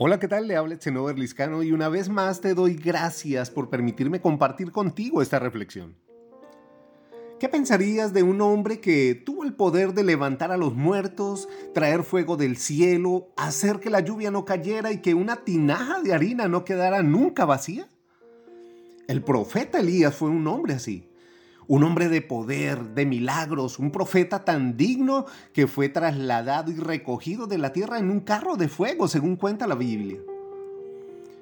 Hola, 0.00 0.20
¿qué 0.20 0.28
tal? 0.28 0.46
Le 0.46 0.54
habla 0.54 0.76
Echenover 0.76 1.18
Liscano 1.18 1.64
y 1.64 1.72
una 1.72 1.88
vez 1.88 2.08
más 2.08 2.40
te 2.40 2.54
doy 2.54 2.74
gracias 2.74 3.50
por 3.50 3.68
permitirme 3.68 4.20
compartir 4.20 4.70
contigo 4.70 5.22
esta 5.22 5.40
reflexión. 5.40 5.96
¿Qué 7.40 7.48
pensarías 7.48 8.12
de 8.12 8.22
un 8.22 8.40
hombre 8.40 8.78
que 8.78 9.16
tuvo 9.16 9.42
el 9.42 9.54
poder 9.54 9.94
de 9.94 10.04
levantar 10.04 10.52
a 10.52 10.56
los 10.56 10.72
muertos, 10.76 11.48
traer 11.74 12.04
fuego 12.04 12.36
del 12.36 12.58
cielo, 12.58 13.26
hacer 13.36 13.80
que 13.80 13.90
la 13.90 13.98
lluvia 13.98 14.30
no 14.30 14.44
cayera 14.44 14.92
y 14.92 15.02
que 15.02 15.14
una 15.14 15.42
tinaja 15.42 16.00
de 16.00 16.14
harina 16.14 16.46
no 16.46 16.64
quedara 16.64 17.02
nunca 17.02 17.44
vacía? 17.44 17.88
El 19.08 19.24
profeta 19.24 19.80
Elías 19.80 20.14
fue 20.14 20.30
un 20.30 20.46
hombre 20.46 20.74
así 20.74 21.07
un 21.68 21.84
hombre 21.84 22.08
de 22.08 22.22
poder, 22.22 22.94
de 22.94 23.04
milagros, 23.06 23.78
un 23.78 23.92
profeta 23.92 24.44
tan 24.44 24.76
digno 24.76 25.26
que 25.52 25.66
fue 25.66 25.90
trasladado 25.90 26.72
y 26.72 26.76
recogido 26.76 27.46
de 27.46 27.58
la 27.58 27.72
tierra 27.72 27.98
en 27.98 28.10
un 28.10 28.20
carro 28.20 28.56
de 28.56 28.68
fuego, 28.68 29.06
según 29.06 29.36
cuenta 29.36 29.66
la 29.66 29.74
Biblia. 29.74 30.18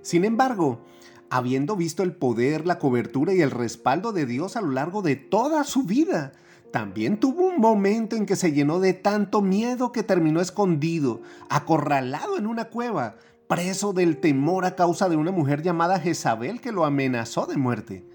Sin 0.00 0.24
embargo, 0.24 0.80
habiendo 1.28 1.76
visto 1.76 2.02
el 2.02 2.14
poder, 2.14 2.66
la 2.66 2.78
cobertura 2.78 3.34
y 3.34 3.42
el 3.42 3.50
respaldo 3.50 4.12
de 4.12 4.24
Dios 4.24 4.56
a 4.56 4.62
lo 4.62 4.70
largo 4.70 5.02
de 5.02 5.16
toda 5.16 5.62
su 5.62 5.84
vida, 5.84 6.32
también 6.72 7.20
tuvo 7.20 7.46
un 7.46 7.60
momento 7.60 8.16
en 8.16 8.24
que 8.24 8.34
se 8.34 8.52
llenó 8.52 8.80
de 8.80 8.94
tanto 8.94 9.42
miedo 9.42 9.92
que 9.92 10.02
terminó 10.02 10.40
escondido, 10.40 11.20
acorralado 11.50 12.38
en 12.38 12.46
una 12.46 12.64
cueva, 12.64 13.16
preso 13.46 13.92
del 13.92 14.16
temor 14.16 14.64
a 14.64 14.74
causa 14.74 15.10
de 15.10 15.16
una 15.16 15.30
mujer 15.32 15.62
llamada 15.62 16.00
Jezabel 16.00 16.62
que 16.62 16.72
lo 16.72 16.86
amenazó 16.86 17.46
de 17.46 17.58
muerte. 17.58 18.13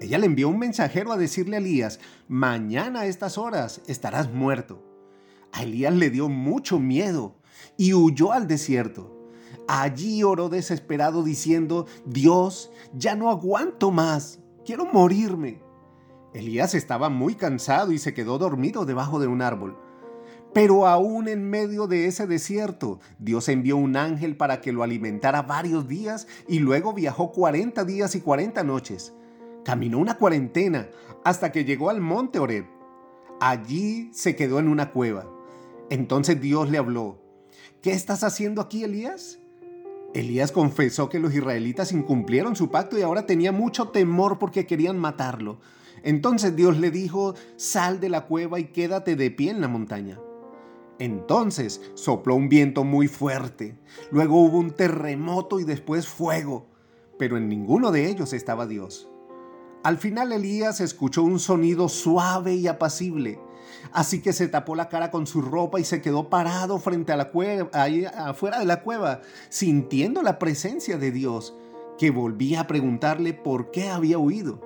Ella 0.00 0.18
le 0.18 0.26
envió 0.26 0.48
un 0.48 0.58
mensajero 0.58 1.12
a 1.12 1.16
decirle 1.16 1.56
a 1.56 1.58
Elías, 1.60 2.00
mañana 2.28 3.00
a 3.00 3.06
estas 3.06 3.38
horas 3.38 3.80
estarás 3.86 4.32
muerto. 4.32 4.82
A 5.52 5.62
Elías 5.62 5.94
le 5.94 6.10
dio 6.10 6.28
mucho 6.28 6.78
miedo 6.78 7.36
y 7.76 7.94
huyó 7.94 8.32
al 8.32 8.46
desierto. 8.46 9.14
Allí 9.68 10.22
oró 10.22 10.48
desesperado 10.48 11.22
diciendo, 11.22 11.86
Dios, 12.04 12.70
ya 12.92 13.14
no 13.14 13.30
aguanto 13.30 13.90
más, 13.90 14.40
quiero 14.66 14.84
morirme. 14.84 15.62
Elías 16.34 16.74
estaba 16.74 17.08
muy 17.08 17.36
cansado 17.36 17.92
y 17.92 17.98
se 17.98 18.12
quedó 18.12 18.38
dormido 18.38 18.84
debajo 18.84 19.20
de 19.20 19.28
un 19.28 19.40
árbol. 19.40 19.78
Pero 20.52 20.86
aún 20.86 21.28
en 21.28 21.48
medio 21.48 21.86
de 21.86 22.06
ese 22.06 22.26
desierto, 22.26 23.00
Dios 23.18 23.48
envió 23.48 23.76
un 23.76 23.96
ángel 23.96 24.36
para 24.36 24.60
que 24.60 24.72
lo 24.72 24.82
alimentara 24.82 25.42
varios 25.42 25.88
días 25.88 26.26
y 26.48 26.58
luego 26.58 26.92
viajó 26.92 27.32
40 27.32 27.84
días 27.84 28.14
y 28.14 28.20
40 28.20 28.62
noches. 28.64 29.14
Caminó 29.64 29.98
una 29.98 30.18
cuarentena 30.18 30.88
hasta 31.24 31.50
que 31.50 31.64
llegó 31.64 31.90
al 31.90 32.00
monte 32.00 32.38
Oreb. 32.38 32.66
Allí 33.40 34.10
se 34.12 34.36
quedó 34.36 34.58
en 34.58 34.68
una 34.68 34.90
cueva. 34.90 35.26
Entonces 35.90 36.40
Dios 36.40 36.70
le 36.70 36.78
habló, 36.78 37.18
¿qué 37.82 37.92
estás 37.92 38.24
haciendo 38.24 38.60
aquí, 38.60 38.84
Elías? 38.84 39.38
Elías 40.14 40.52
confesó 40.52 41.08
que 41.08 41.18
los 41.18 41.34
israelitas 41.34 41.92
incumplieron 41.92 42.54
su 42.54 42.70
pacto 42.70 42.96
y 42.98 43.02
ahora 43.02 43.26
tenía 43.26 43.52
mucho 43.52 43.88
temor 43.88 44.38
porque 44.38 44.66
querían 44.66 44.98
matarlo. 44.98 45.58
Entonces 46.04 46.54
Dios 46.54 46.78
le 46.78 46.90
dijo, 46.90 47.34
sal 47.56 47.98
de 47.98 48.10
la 48.10 48.26
cueva 48.26 48.60
y 48.60 48.66
quédate 48.66 49.16
de 49.16 49.30
pie 49.30 49.50
en 49.50 49.60
la 49.60 49.68
montaña. 49.68 50.20
Entonces 50.98 51.80
sopló 51.94 52.36
un 52.36 52.48
viento 52.48 52.84
muy 52.84 53.08
fuerte, 53.08 53.76
luego 54.12 54.40
hubo 54.40 54.58
un 54.58 54.70
terremoto 54.70 55.58
y 55.58 55.64
después 55.64 56.06
fuego, 56.06 56.68
pero 57.18 57.36
en 57.36 57.48
ninguno 57.48 57.90
de 57.90 58.08
ellos 58.08 58.32
estaba 58.32 58.66
Dios. 58.66 59.08
Al 59.84 59.98
final 59.98 60.32
Elías 60.32 60.80
escuchó 60.80 61.22
un 61.22 61.38
sonido 61.38 61.90
suave 61.90 62.54
y 62.54 62.68
apacible, 62.68 63.38
así 63.92 64.22
que 64.22 64.32
se 64.32 64.48
tapó 64.48 64.74
la 64.76 64.88
cara 64.88 65.10
con 65.10 65.26
su 65.26 65.42
ropa 65.42 65.78
y 65.78 65.84
se 65.84 66.00
quedó 66.00 66.30
parado 66.30 66.78
frente 66.78 67.12
a 67.12 67.18
la 67.18 67.30
cueva, 67.30 67.68
afuera 68.16 68.60
de 68.60 68.64
la 68.64 68.80
cueva, 68.82 69.20
sintiendo 69.50 70.22
la 70.22 70.38
presencia 70.38 70.96
de 70.96 71.10
Dios, 71.10 71.54
que 71.98 72.10
volvía 72.10 72.60
a 72.60 72.66
preguntarle 72.66 73.34
por 73.34 73.72
qué 73.72 73.90
había 73.90 74.16
huido. 74.16 74.62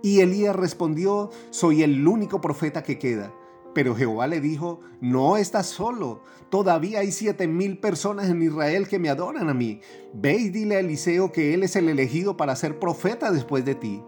Y 0.00 0.20
Elías 0.20 0.54
respondió, 0.54 1.30
soy 1.50 1.82
el 1.82 2.06
único 2.06 2.40
profeta 2.40 2.84
que 2.84 3.00
queda. 3.00 3.34
Pero 3.74 3.96
Jehová 3.96 4.28
le 4.28 4.40
dijo, 4.40 4.78
no 5.00 5.36
estás 5.36 5.66
solo, 5.66 6.22
todavía 6.50 7.00
hay 7.00 7.10
siete 7.10 7.48
mil 7.48 7.80
personas 7.80 8.28
en 8.28 8.40
Israel 8.42 8.86
que 8.86 9.00
me 9.00 9.08
adoran 9.08 9.50
a 9.50 9.54
mí. 9.54 9.80
Ve 10.14 10.36
y 10.36 10.50
dile 10.50 10.76
a 10.76 10.80
Eliseo 10.80 11.32
que 11.32 11.52
él 11.52 11.64
es 11.64 11.74
el 11.74 11.88
elegido 11.88 12.36
para 12.36 12.54
ser 12.54 12.78
profeta 12.78 13.32
después 13.32 13.64
de 13.64 13.74
ti. 13.74 14.00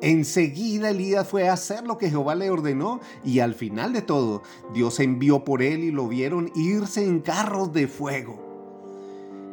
Enseguida 0.00 0.90
Elías 0.90 1.26
fue 1.26 1.48
a 1.48 1.54
hacer 1.54 1.84
lo 1.84 1.98
que 1.98 2.10
Jehová 2.10 2.36
le 2.36 2.50
ordenó 2.50 3.00
y 3.24 3.40
al 3.40 3.54
final 3.54 3.92
de 3.92 4.02
todo 4.02 4.42
Dios 4.72 5.00
envió 5.00 5.44
por 5.44 5.60
él 5.60 5.82
y 5.82 5.90
lo 5.90 6.06
vieron 6.06 6.52
irse 6.54 7.04
en 7.04 7.20
carros 7.20 7.72
de 7.72 7.88
fuego. 7.88 8.48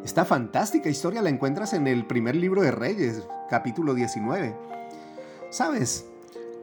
Esta 0.03 0.23
fantástica 0.23 0.87
historia 0.87 1.23
la 1.23 1.29
encuentras 1.29 1.73
en 1.73 1.87
el 1.87 2.05
primer 2.05 2.35
libro 2.35 2.61
de 2.61 2.69
Reyes, 2.69 3.23
capítulo 3.49 3.95
19. 3.95 4.55
¿Sabes? 5.49 6.05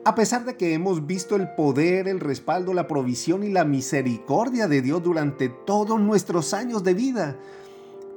A 0.04 0.14
pesar 0.14 0.44
de 0.44 0.56
que 0.56 0.74
hemos 0.74 1.06
visto 1.06 1.34
el 1.34 1.48
poder, 1.54 2.06
el 2.06 2.20
respaldo, 2.20 2.74
la 2.74 2.86
provisión 2.86 3.42
y 3.42 3.50
la 3.50 3.64
misericordia 3.64 4.68
de 4.68 4.80
Dios 4.80 5.02
durante 5.02 5.48
todos 5.48 6.00
nuestros 6.00 6.54
años 6.54 6.84
de 6.84 6.94
vida, 6.94 7.36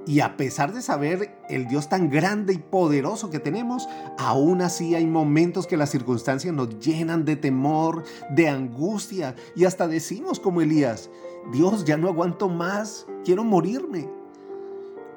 y 0.08 0.20
a 0.20 0.38
pesar 0.38 0.74
de 0.74 0.82
saber 0.82 1.36
el 1.50 1.68
Dios 1.68 1.90
tan 1.90 2.10
grande 2.10 2.54
y 2.54 2.58
poderoso 2.58 3.30
que 3.30 3.40
tenemos, 3.40 3.88
aún 4.18 4.62
así 4.62 4.96
hay 4.96 5.08
momentos 5.08 5.68
que 5.68 5.78
las 5.78 5.90
circunstancias 5.90 6.54
nos 6.54 6.80
llenan 6.80 7.26
de 7.26 7.36
temor, 7.36 8.04
de 8.30 8.48
angustia 8.48 9.36
y 9.56 9.66
hasta 9.66 9.88
decimos 9.88 10.40
como 10.40 10.62
Elías, 10.62 11.10
Dios, 11.52 11.86
ya 11.86 11.98
no 11.98 12.08
aguanto 12.08 12.50
más, 12.50 13.08
quiero 13.24 13.44
morirme. 13.44 14.10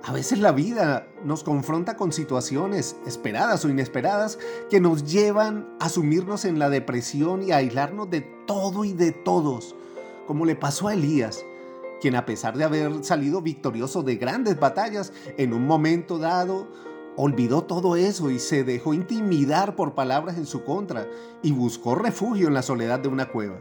A 0.04 0.12
veces 0.12 0.38
la 0.38 0.52
vida 0.52 1.08
nos 1.24 1.42
confronta 1.42 1.96
con 1.96 2.12
situaciones 2.12 2.96
esperadas 3.06 3.64
o 3.64 3.68
inesperadas 3.68 4.38
que 4.70 4.80
nos 4.80 5.04
llevan 5.04 5.68
a 5.80 5.88
sumirnos 5.88 6.44
en 6.44 6.58
la 6.58 6.70
depresión 6.70 7.42
y 7.42 7.50
a 7.50 7.56
aislarnos 7.56 8.08
de 8.08 8.22
todo 8.46 8.84
y 8.84 8.92
de 8.92 9.12
todos, 9.12 9.74
como 10.26 10.46
le 10.46 10.54
pasó 10.54 10.88
a 10.88 10.94
Elías 10.94 11.44
quien 12.00 12.16
a 12.16 12.26
pesar 12.26 12.56
de 12.56 12.64
haber 12.64 13.04
salido 13.04 13.42
victorioso 13.42 14.02
de 14.02 14.16
grandes 14.16 14.58
batallas, 14.58 15.12
en 15.36 15.52
un 15.52 15.66
momento 15.66 16.18
dado 16.18 16.68
olvidó 17.16 17.64
todo 17.64 17.96
eso 17.96 18.30
y 18.30 18.38
se 18.38 18.62
dejó 18.62 18.94
intimidar 18.94 19.74
por 19.74 19.94
palabras 19.94 20.38
en 20.38 20.46
su 20.46 20.62
contra 20.62 21.08
y 21.42 21.50
buscó 21.50 21.96
refugio 21.96 22.46
en 22.46 22.54
la 22.54 22.62
soledad 22.62 23.00
de 23.00 23.08
una 23.08 23.28
cueva. 23.28 23.60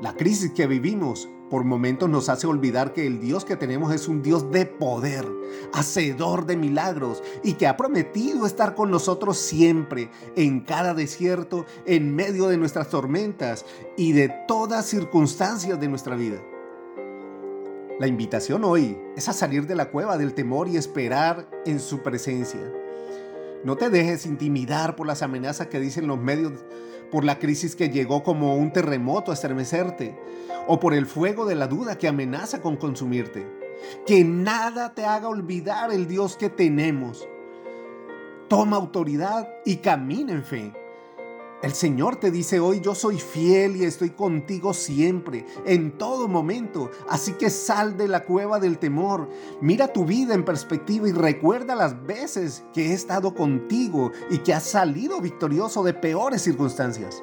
La 0.00 0.14
crisis 0.14 0.52
que 0.52 0.68
vivimos 0.68 1.28
por 1.50 1.64
momentos 1.64 2.08
nos 2.08 2.28
hace 2.28 2.46
olvidar 2.46 2.92
que 2.92 3.06
el 3.06 3.20
Dios 3.20 3.44
que 3.44 3.56
tenemos 3.56 3.92
es 3.92 4.06
un 4.06 4.22
Dios 4.22 4.52
de 4.52 4.66
poder, 4.66 5.28
hacedor 5.74 6.46
de 6.46 6.56
milagros 6.56 7.22
y 7.42 7.54
que 7.54 7.66
ha 7.66 7.76
prometido 7.76 8.46
estar 8.46 8.76
con 8.76 8.90
nosotros 8.90 9.36
siempre, 9.38 10.08
en 10.36 10.60
cada 10.60 10.94
desierto, 10.94 11.66
en 11.86 12.14
medio 12.14 12.46
de 12.46 12.56
nuestras 12.56 12.88
tormentas 12.88 13.66
y 13.96 14.12
de 14.12 14.28
todas 14.46 14.86
circunstancias 14.86 15.78
de 15.80 15.88
nuestra 15.88 16.14
vida. 16.14 16.40
La 18.02 18.08
invitación 18.08 18.64
hoy 18.64 18.98
es 19.16 19.28
a 19.28 19.32
salir 19.32 19.68
de 19.68 19.76
la 19.76 19.90
cueva 19.90 20.18
del 20.18 20.34
temor 20.34 20.66
y 20.66 20.76
esperar 20.76 21.48
en 21.64 21.78
su 21.78 22.02
presencia. 22.02 22.58
No 23.62 23.76
te 23.76 23.90
dejes 23.90 24.26
intimidar 24.26 24.96
por 24.96 25.06
las 25.06 25.22
amenazas 25.22 25.68
que 25.68 25.78
dicen 25.78 26.08
los 26.08 26.18
medios, 26.18 26.64
por 27.12 27.22
la 27.22 27.38
crisis 27.38 27.76
que 27.76 27.90
llegó 27.90 28.24
como 28.24 28.56
un 28.56 28.72
terremoto 28.72 29.30
a 29.30 29.34
estremecerte, 29.34 30.18
o 30.66 30.80
por 30.80 30.94
el 30.94 31.06
fuego 31.06 31.46
de 31.46 31.54
la 31.54 31.68
duda 31.68 31.96
que 31.96 32.08
amenaza 32.08 32.60
con 32.60 32.76
consumirte. 32.76 33.46
Que 34.04 34.24
nada 34.24 34.94
te 34.94 35.04
haga 35.04 35.28
olvidar 35.28 35.92
el 35.92 36.08
Dios 36.08 36.36
que 36.36 36.50
tenemos. 36.50 37.28
Toma 38.48 38.78
autoridad 38.78 39.48
y 39.64 39.76
camina 39.76 40.32
en 40.32 40.42
fe. 40.42 40.81
El 41.62 41.74
Señor 41.74 42.16
te 42.16 42.32
dice 42.32 42.58
hoy, 42.58 42.80
yo 42.80 42.92
soy 42.92 43.20
fiel 43.20 43.76
y 43.76 43.84
estoy 43.84 44.10
contigo 44.10 44.74
siempre, 44.74 45.46
en 45.64 45.96
todo 45.96 46.26
momento. 46.26 46.90
Así 47.08 47.34
que 47.34 47.50
sal 47.50 47.96
de 47.96 48.08
la 48.08 48.24
cueva 48.24 48.58
del 48.58 48.78
temor, 48.78 49.28
mira 49.60 49.92
tu 49.92 50.04
vida 50.04 50.34
en 50.34 50.44
perspectiva 50.44 51.08
y 51.08 51.12
recuerda 51.12 51.76
las 51.76 52.04
veces 52.04 52.64
que 52.74 52.88
he 52.88 52.92
estado 52.92 53.32
contigo 53.32 54.10
y 54.28 54.38
que 54.38 54.52
has 54.52 54.64
salido 54.64 55.20
victorioso 55.20 55.84
de 55.84 55.94
peores 55.94 56.42
circunstancias. 56.42 57.22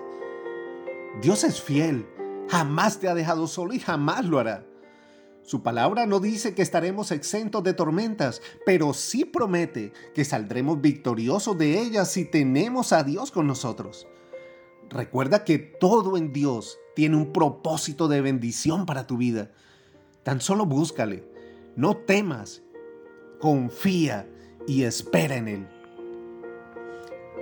Dios 1.22 1.44
es 1.44 1.62
fiel, 1.62 2.08
jamás 2.48 2.98
te 2.98 3.10
ha 3.10 3.16
dejado 3.16 3.46
solo 3.46 3.74
y 3.74 3.80
jamás 3.80 4.24
lo 4.24 4.40
hará. 4.40 4.66
Su 5.44 5.64
palabra 5.64 6.06
no 6.06 6.22
dice 6.22 6.56
que 6.56 6.62
estaremos 6.62 7.12
exentos 7.12 7.62
de 7.64 7.74
tormentas, 7.74 8.42
pero 8.66 8.94
sí 8.94 9.26
promete 9.26 9.92
que 10.14 10.24
saldremos 10.24 10.80
victoriosos 10.80 11.58
de 11.58 11.78
ellas 11.82 12.10
si 12.10 12.24
tenemos 12.24 12.94
a 12.94 13.04
Dios 13.04 13.32
con 13.32 13.46
nosotros. 13.46 14.08
Recuerda 14.90 15.44
que 15.44 15.60
todo 15.60 16.18
en 16.18 16.34
Dios 16.34 16.80
tiene 16.96 17.16
un 17.16 17.32
propósito 17.32 18.08
de 18.08 18.22
bendición 18.22 18.86
para 18.86 19.06
tu 19.06 19.18
vida. 19.18 19.52
Tan 20.24 20.42
solo 20.42 20.66
búscale, 20.66 21.24
no 21.76 21.96
temas, 21.96 22.64
confía 23.40 24.28
y 24.68 24.84
espera 24.84 25.38
en 25.38 25.48
Él. 25.48 25.68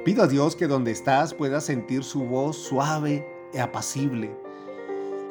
Pido 0.03 0.23
a 0.23 0.27
Dios 0.27 0.55
que 0.55 0.67
donde 0.67 0.91
estás 0.91 1.33
puedas 1.33 1.65
sentir 1.65 2.03
su 2.03 2.25
voz 2.25 2.57
suave 2.57 3.25
y 3.53 3.57
apacible, 3.57 4.35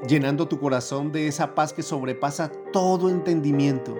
llenando 0.08 0.48
tu 0.48 0.58
corazón 0.58 1.12
de 1.12 1.28
esa 1.28 1.54
paz 1.54 1.72
que 1.72 1.82
sobrepasa 1.82 2.50
todo 2.72 3.10
entendimiento. 3.10 3.96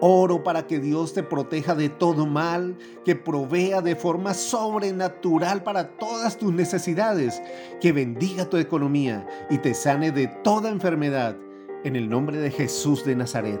Oro 0.00 0.42
para 0.42 0.66
que 0.66 0.78
Dios 0.78 1.12
te 1.12 1.22
proteja 1.22 1.74
de 1.74 1.88
todo 1.88 2.26
mal, 2.26 2.76
que 3.04 3.16
provea 3.16 3.80
de 3.80 3.96
forma 3.96 4.34
sobrenatural 4.34 5.62
para 5.62 5.96
todas 5.96 6.36
tus 6.36 6.52
necesidades, 6.52 7.42
que 7.80 7.92
bendiga 7.92 8.48
tu 8.48 8.56
economía 8.56 9.26
y 9.50 9.58
te 9.58 9.74
sane 9.74 10.12
de 10.12 10.28
toda 10.42 10.70
enfermedad. 10.70 11.36
En 11.84 11.94
el 11.94 12.08
nombre 12.08 12.38
de 12.38 12.50
Jesús 12.50 13.04
de 13.04 13.14
Nazaret. 13.14 13.60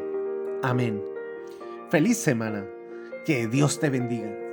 Amén. 0.62 1.02
Feliz 1.88 2.18
semana. 2.18 2.66
Que 3.24 3.46
Dios 3.46 3.78
te 3.78 3.90
bendiga. 3.90 4.47